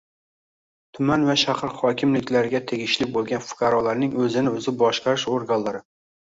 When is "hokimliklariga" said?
1.81-2.63